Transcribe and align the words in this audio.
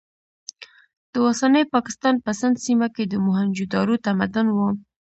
د 1.11 1.13
اوسني 1.27 1.63
پاکستان 1.75 2.15
په 2.25 2.31
سند 2.39 2.55
سیمه 2.65 2.87
کې 2.95 3.03
د 3.07 3.13
موهنجو 3.25 3.65
دارو 3.73 3.95
تمدن 4.05 4.47
و. 4.51 4.57